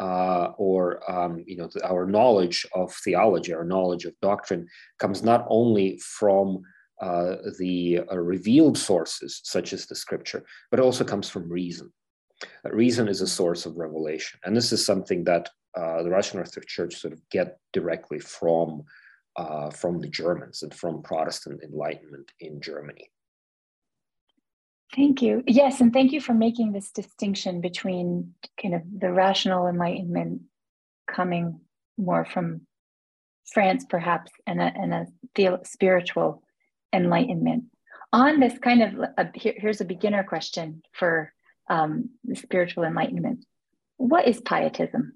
[0.00, 4.66] uh, or um, you know our knowledge of theology, our knowledge of doctrine
[4.98, 6.62] comes not only from
[7.00, 11.92] uh, the uh, revealed sources such as the scripture, but also comes from reason.
[12.64, 16.72] reason is a source of revelation, and this is something that uh, the Russian Orthodox
[16.72, 18.82] Church sort of get directly from
[19.36, 23.10] uh, from the Germans and from Protestant Enlightenment in Germany.
[24.94, 25.44] Thank you.
[25.46, 30.42] Yes, and thank you for making this distinction between kind of the rational enlightenment
[31.08, 31.60] coming
[31.96, 32.62] more from
[33.52, 36.42] France, perhaps, and a, and a spiritual
[36.92, 37.64] enlightenment.
[38.12, 41.32] On this kind of, a, here, here's a beginner question for
[41.68, 43.44] um, the spiritual enlightenment.
[43.96, 45.14] What is pietism?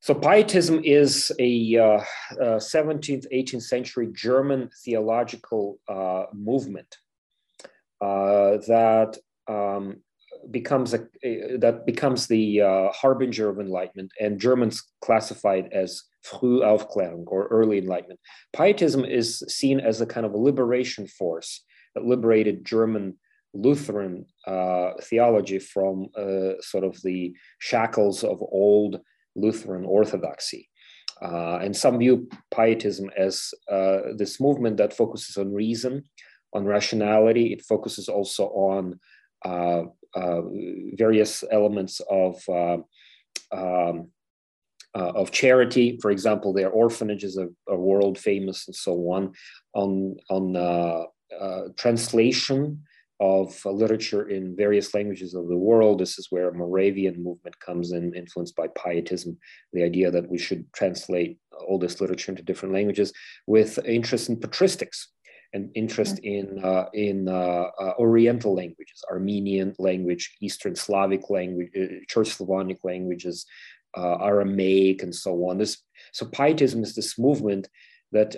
[0.00, 2.04] So Pietism is a uh, uh,
[2.58, 7.07] 17th, 18th century German theological uh, movement uh,
[8.00, 9.16] that
[9.48, 9.96] um,
[10.50, 16.02] becomes a, a, that becomes the uh, harbinger of enlightenment, and Germans classify it as
[16.26, 18.20] Frühaufklärung or early enlightenment.
[18.54, 23.18] Pietism is seen as a kind of a liberation force that liberated German
[23.54, 29.00] Lutheran uh, theology from uh, sort of the shackles of old
[29.34, 30.68] Lutheran orthodoxy.
[31.20, 36.04] Uh, and some view pietism as uh, this movement that focuses on reason
[36.52, 37.52] on rationality.
[37.52, 39.00] It focuses also on
[39.44, 39.84] uh,
[40.14, 40.42] uh,
[40.94, 42.78] various elements of uh,
[43.52, 44.10] um,
[44.94, 45.98] uh, of charity.
[46.00, 49.32] For example, their orphanages are, are, world famous and so on.
[49.74, 51.04] On on uh,
[51.38, 52.82] uh, translation
[53.20, 55.98] of literature in various languages of the world.
[55.98, 59.36] This is where Moravian movement comes in, influenced by Pietism,
[59.72, 63.12] the idea that we should translate all this literature into different languages
[63.46, 65.06] with interest in patristics
[65.52, 66.58] and interest mm-hmm.
[66.58, 72.78] in uh, in uh, uh, Oriental languages, Armenian language, Eastern Slavic language, uh, Church Slavonic
[72.84, 73.46] languages,
[73.96, 75.58] uh, Aramaic, and so on.
[75.58, 75.78] This
[76.12, 77.68] so Pietism is this movement
[78.12, 78.36] that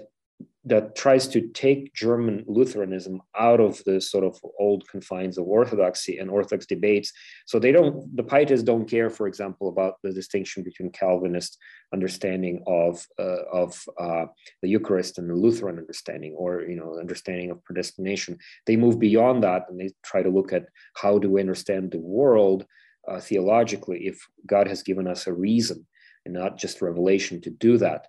[0.65, 6.19] that tries to take German Lutheranism out of the sort of old confines of orthodoxy
[6.19, 7.13] and orthodox debates.
[7.47, 11.57] So they don't, the Pietists don't care, for example, about the distinction between Calvinist
[11.95, 14.27] understanding of uh, of uh,
[14.63, 18.39] the Eucharist and the Lutheran understanding, or you know, understanding of predestination.
[18.67, 21.99] They move beyond that and they try to look at how do we understand the
[21.99, 22.67] world
[23.09, 25.87] uh, theologically if God has given us a reason
[26.25, 28.07] and not just revelation to do that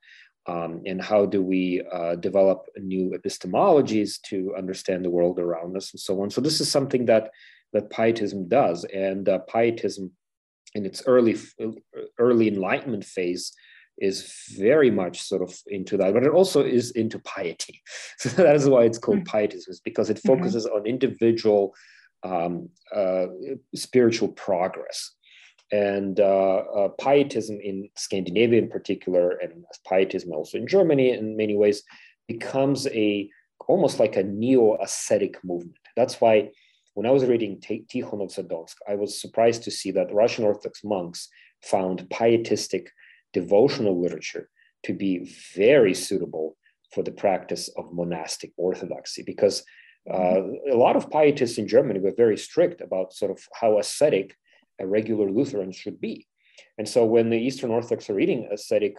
[0.47, 5.91] um, and how do we uh, develop new epistemologies to understand the world around us
[5.91, 7.29] and so on so this is something that
[7.73, 10.11] that pietism does and uh, pietism
[10.73, 11.37] in its early
[12.17, 13.53] early enlightenment phase
[13.97, 17.81] is very much sort of into that but it also is into piety
[18.17, 19.37] so that is why it's called mm-hmm.
[19.37, 20.27] pietism because it mm-hmm.
[20.27, 20.77] focuses mm-hmm.
[20.77, 21.73] on individual
[22.23, 23.25] um, uh,
[23.73, 25.11] spiritual progress
[25.71, 31.55] and uh, uh, pietism in Scandinavia in particular, and pietism also in Germany in many
[31.55, 31.83] ways,
[32.27, 33.29] becomes a
[33.67, 35.77] almost like a neo-ascetic movement.
[35.95, 36.49] That's why
[36.93, 40.83] when I was reading Tikhon of Zadonsk, I was surprised to see that Russian Orthodox
[40.83, 41.29] monks
[41.61, 42.91] found pietistic
[43.33, 44.49] devotional literature
[44.83, 46.57] to be very suitable
[46.93, 49.63] for the practice of monastic orthodoxy because
[50.11, 54.35] uh, a lot of pietists in Germany were very strict about sort of how ascetic
[54.81, 56.27] a regular Lutheran should be.
[56.77, 58.97] And so when the Eastern Orthodox are reading ascetic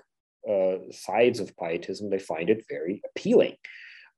[0.48, 3.56] uh, sides of pietism, they find it very appealing.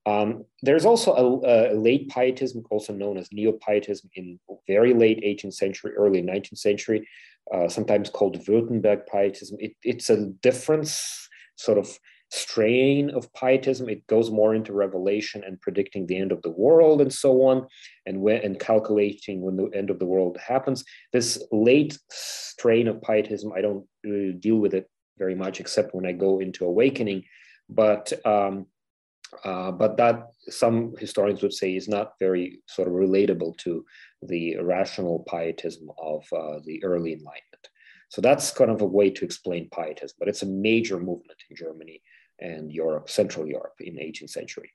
[0.05, 5.55] Um, there's also a, a, late pietism, also known as neo-pietism, in very late 18th
[5.55, 7.07] century, early 19th century,
[7.51, 9.57] uh, sometimes called Württemberg pietism.
[9.59, 10.87] It, it's a different
[11.55, 11.97] sort of
[12.31, 13.89] strain of pietism.
[13.89, 17.67] It goes more into revelation and predicting the end of the world and so on,
[18.05, 20.83] and when and calculating when the end of the world happens.
[21.13, 26.05] This late strain of pietism, I don't really deal with it very much, except when
[26.05, 27.23] I go into awakening.
[27.69, 28.67] But um,
[29.43, 33.83] uh, but that some historians would say is not very sort of relatable to
[34.21, 37.54] the rational pietism of uh, the early Enlightenment.
[38.09, 41.55] So that's kind of a way to explain pietism, but it's a major movement in
[41.55, 42.01] Germany
[42.39, 44.71] and Europe, Central Europe in the 18th century.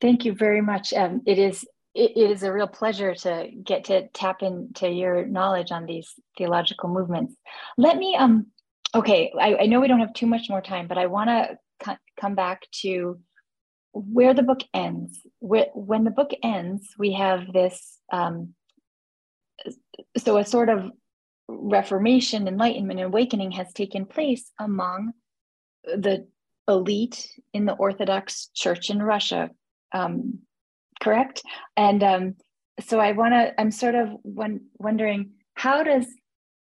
[0.00, 0.92] Thank you very much.
[0.92, 5.70] Um, it is it is a real pleasure to get to tap into your knowledge
[5.70, 7.34] on these theological movements.
[7.76, 8.46] Let me um
[8.94, 11.98] okay, I, I know we don't have too much more time, but I want to
[12.20, 13.18] come back to
[13.92, 15.20] where the book ends.
[15.40, 18.54] Where, when the book ends, we have this um,
[20.16, 20.90] so a sort of
[21.48, 25.12] reformation, enlightenment, and awakening has taken place among
[25.84, 26.26] the
[26.68, 29.50] elite in the Orthodox Church in Russia,
[29.92, 30.38] um,
[31.00, 31.42] correct?
[31.76, 32.34] And um,
[32.80, 36.06] so I want to, I'm sort of wondering how does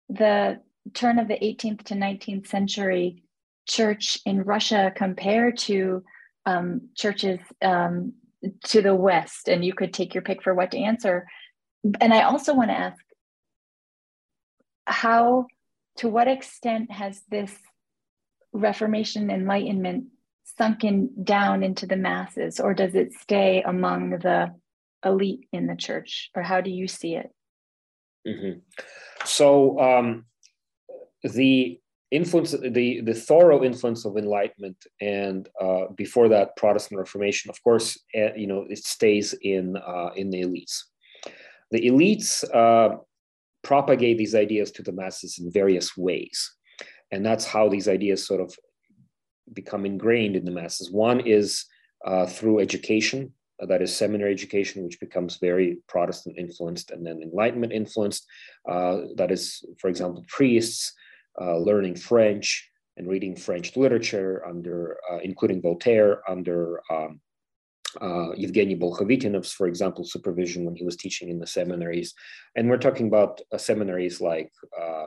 [0.08, 0.60] the
[0.94, 3.22] turn of the 18th to 19th century
[3.68, 6.02] church in Russia compare to
[6.46, 8.14] um, churches um,
[8.64, 9.48] to the West?
[9.48, 11.26] And you could take your pick for what to answer.
[12.00, 13.02] And I also want to ask
[14.90, 15.46] how,
[15.98, 17.54] to what extent has this
[18.52, 20.06] Reformation Enlightenment
[20.58, 24.52] sunken down into the masses, or does it stay among the
[25.04, 27.30] elite in the church, or how do you see it?
[28.26, 28.58] Mm-hmm.
[29.24, 30.24] So um,
[31.22, 31.80] the
[32.10, 37.98] influence, the the thorough influence of Enlightenment, and uh, before that Protestant Reformation, of course,
[38.16, 40.82] uh, you know, it stays in uh, in the elites.
[41.70, 42.96] The elites uh,
[43.62, 46.54] propagate these ideas to the masses in various ways
[47.10, 48.54] and that's how these ideas sort of
[49.52, 50.90] become ingrained in the masses.
[50.90, 51.64] One is
[52.04, 57.20] uh, through education, uh, that is seminary education, which becomes very Protestant influenced and then
[57.22, 58.26] Enlightenment influenced.
[58.68, 60.92] Uh, that is, for example, priests
[61.40, 67.20] uh, learning French and reading French literature under, uh, including Voltaire, under um,
[68.00, 72.14] uh, Evgeny Bolkhovitinov, for example, supervision when he was teaching in the seminaries.
[72.56, 75.06] And we're talking about uh, seminaries like uh,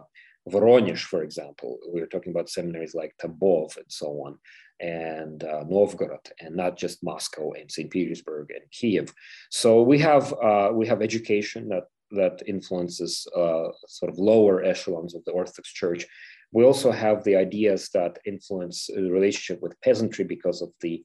[0.50, 4.38] Voronezh, for example, we are talking about seminaries like Tambov and so on,
[4.80, 7.90] and uh, Novgorod, and not just Moscow and St.
[7.90, 9.14] Petersburg and Kiev.
[9.50, 15.16] So we have uh, we have education that that influences uh, sort of lower echelons
[15.16, 16.06] of the Orthodox Church.
[16.52, 21.04] We also have the ideas that influence the relationship with peasantry because of the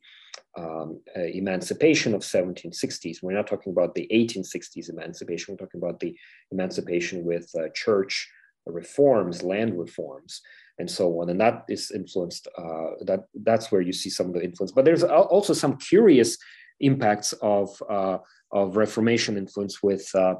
[0.56, 3.22] um, uh, emancipation of 1760s.
[3.22, 5.54] We're not talking about the 1860s emancipation.
[5.54, 6.16] We're talking about the
[6.50, 8.28] emancipation with uh, church
[8.66, 10.40] reforms, land reforms,
[10.78, 11.30] and so on.
[11.30, 12.48] And that is influenced.
[12.56, 14.72] Uh, that that's where you see some of the influence.
[14.72, 16.36] But there's also some curious
[16.80, 18.18] impacts of uh,
[18.52, 20.34] of Reformation influence with uh,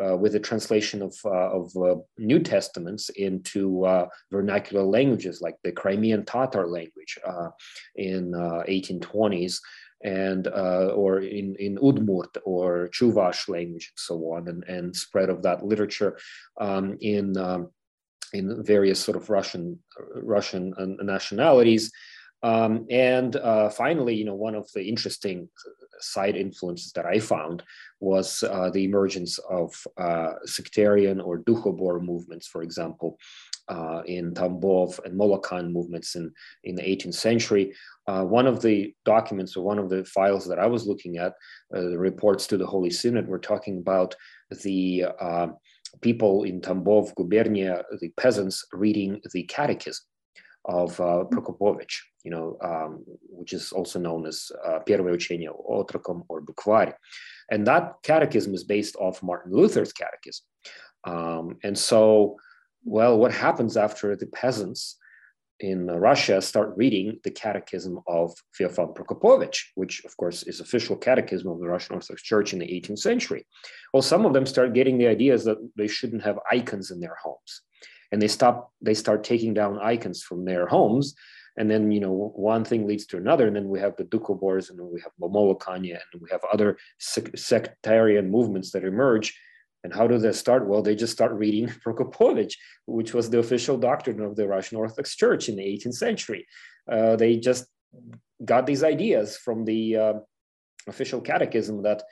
[0.00, 1.72] uh with the translation of of
[2.18, 3.86] New Testaments into
[4.30, 7.18] vernacular languages like the Crimean Tatar language
[7.96, 9.60] in 1820s
[10.04, 15.30] and uh, or in in Udmurt or Chuvash language and so on, and, and spread
[15.30, 16.18] of that literature
[16.60, 17.70] um, in um,
[18.34, 19.78] in various sort of Russian
[20.14, 21.90] Russian nationalities.
[22.42, 25.48] Um, and uh, finally, you know, one of the interesting
[26.00, 27.62] side influences that I found
[28.00, 33.18] was uh, the emergence of uh, sectarian or Dukhobor movements, for example,
[33.68, 36.32] uh, in Tambov and Molokan movements in,
[36.64, 37.74] in the 18th century.
[38.06, 41.32] Uh, one of the documents or one of the files that I was looking at,
[41.74, 44.14] uh, the reports to the Holy Synod, were talking about
[44.62, 45.48] the uh,
[46.02, 50.04] people in Tambov, Gubernia, the peasants reading the catechism
[50.65, 56.25] of uh, Prokopovich, you know, um, which is also known as uh, Первое учение отроком
[56.29, 56.93] or Bukvari.
[57.49, 60.45] And that catechism is based off Martin Luther's catechism.
[61.05, 62.37] Um, and so,
[62.83, 64.97] well, what happens after the peasants
[65.61, 71.49] in Russia start reading the catechism of Feofan Prokopovich, which of course is official catechism
[71.49, 73.45] of the Russian Orthodox Church in the 18th century.
[73.93, 77.17] Well, some of them start getting the ideas that they shouldn't have icons in their
[77.21, 77.61] homes
[78.14, 81.16] and they stop they start taking down icons from their homes.
[81.56, 83.48] And then you know one thing leads to another.
[83.48, 88.30] And then we have the Doukhobors and we have Momolokanya and we have other sectarian
[88.30, 89.36] movements that emerge.
[89.82, 90.68] And how do they start?
[90.68, 92.54] Well they just start reading Prokopovich
[92.86, 96.46] which was the official doctrine of the Russian Orthodox Church in the 18th century.
[96.90, 97.64] Uh, they just
[98.44, 100.14] got these ideas from the uh,
[100.86, 102.04] official catechism that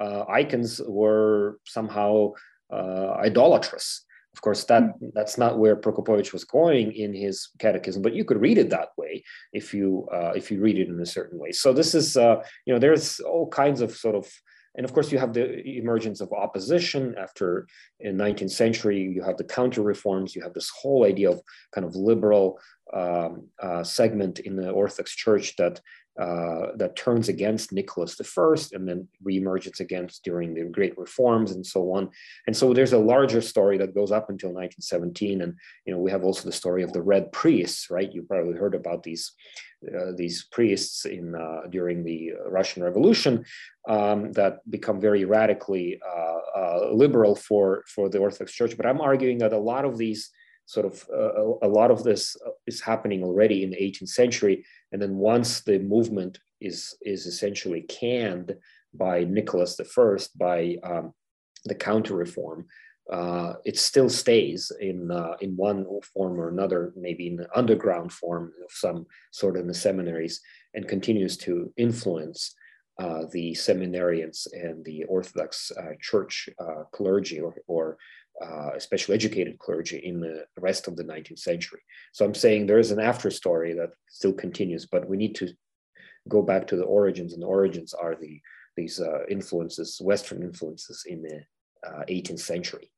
[0.00, 2.32] uh, icons were somehow
[2.72, 5.08] uh, idolatrous of course, that hmm.
[5.14, 8.90] that's not where Prokopovich was going in his catechism, but you could read it that
[8.96, 11.52] way if you uh, if you read it in a certain way.
[11.52, 14.30] So this is uh, you know there's all kinds of sort of
[14.76, 17.66] and of course you have the emergence of opposition after
[17.98, 21.40] in 19th century you have the counter reforms you have this whole idea of
[21.74, 22.58] kind of liberal
[22.92, 25.80] um, uh, segment in the orthodox church that
[26.20, 31.64] uh, that turns against Nicholas I and then reemerges against during the Great Reforms and
[31.64, 32.10] so on.
[32.46, 35.40] And so there's a larger story that goes up until 1917.
[35.40, 35.54] And
[35.86, 38.12] you know we have also the story of the Red Priests, right?
[38.12, 39.32] You probably heard about these
[39.88, 43.46] uh, these priests in uh, during the Russian Revolution
[43.88, 48.76] um, that become very radically uh, uh, liberal for for the Orthodox Church.
[48.76, 50.30] But I'm arguing that a lot of these
[50.70, 54.64] sort of uh, a lot of this is happening already in the 18th century.
[54.92, 58.54] And then once the movement is is essentially canned
[58.94, 61.12] by Nicholas I, by um,
[61.64, 62.66] the counter reform,
[63.12, 68.12] uh, it still stays in uh, in one form or another, maybe in the underground
[68.12, 70.40] form of some sort in the seminaries,
[70.74, 72.54] and continues to influence
[73.00, 77.96] uh, the seminarians and the Orthodox uh, Church uh, clergy or, or
[78.40, 81.80] uh, especially educated clergy in the rest of the 19th century.
[82.12, 85.48] So I'm saying there is an after story that still continues, but we need to
[86.28, 88.40] go back to the origins, and the origins are the
[88.76, 91.42] these uh, influences, Western influences in the
[91.86, 92.90] uh, 18th century.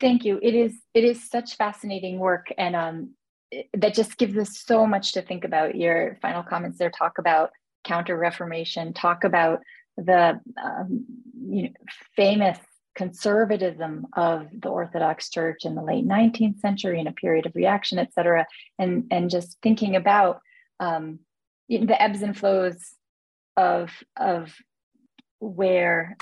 [0.00, 0.40] Thank you.
[0.42, 3.10] It is it is such fascinating work, and um,
[3.50, 5.76] it, that just gives us so much to think about.
[5.76, 7.50] Your final comments there talk about
[7.84, 9.60] counter Reformation, talk about
[9.96, 11.04] the um,
[11.48, 11.70] you know,
[12.16, 12.58] famous
[13.00, 17.98] conservatism of the Orthodox Church in the late 19th century in a period of reaction,
[17.98, 18.46] et cetera,
[18.78, 20.40] and, and just thinking about
[20.80, 21.20] um,
[21.70, 22.76] the ebbs and flows
[23.56, 24.54] of, of
[25.38, 26.18] where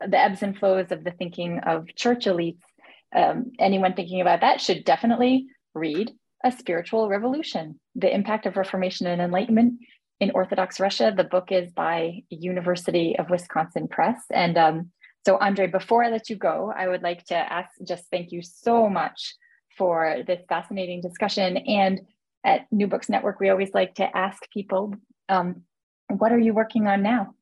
[0.00, 2.66] the ebbs and flows of the thinking of church elites.
[3.14, 6.10] Um, anyone thinking about that should definitely read
[6.44, 9.74] A Spiritual Revolution, The Impact of Reformation and Enlightenment
[10.18, 11.14] in Orthodox Russia.
[11.16, 14.20] The book is by University of Wisconsin Press.
[14.32, 14.90] And um,
[15.26, 18.42] so, Andre, before I let you go, I would like to ask just thank you
[18.42, 19.34] so much
[19.76, 21.56] for this fascinating discussion.
[21.56, 22.00] And
[22.44, 24.94] at New Books Network, we always like to ask people,
[25.28, 25.62] um,
[26.08, 27.34] what are you working on now?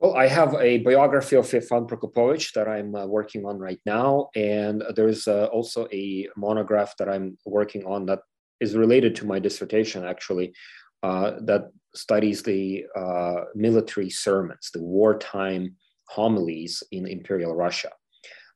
[0.00, 4.28] Well, I have a biography of Feofan Prokopovich that I'm uh, working on right now.
[4.36, 8.20] And there's uh, also a monograph that I'm working on that
[8.60, 10.54] is related to my dissertation, actually,
[11.02, 15.74] uh, that studies the uh, military sermons, the wartime
[16.08, 17.90] homilies in Imperial Russia.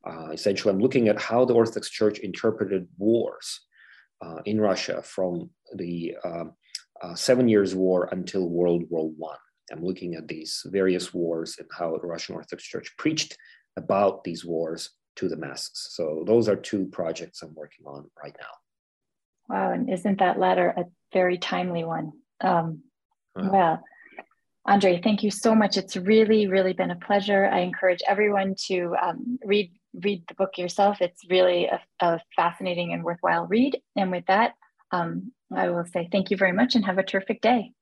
[0.06, 3.60] Uh, essentially, I'm looking at how the Orthodox Church interpreted wars
[4.24, 6.52] uh, in Russia from the um,
[7.02, 9.38] uh, Seven Years' War until World War One.
[9.70, 13.36] I'm looking at these various wars and how the Russian Orthodox Church preached
[13.76, 15.88] about these wars to the masses.
[15.90, 19.54] So those are two projects I'm working on right now.
[19.54, 22.12] Wow, and isn't that latter a very timely one?
[22.40, 22.82] Um,
[23.38, 23.84] uh, well,
[24.64, 25.76] Andre, thank you so much.
[25.76, 27.46] It's really, really been a pleasure.
[27.46, 31.02] I encourage everyone to um, read read the book yourself.
[31.02, 33.78] It's really a, a, fascinating and worthwhile read.
[33.94, 34.54] And with that,
[34.90, 37.72] um, I will say thank you very much and have a terrific day.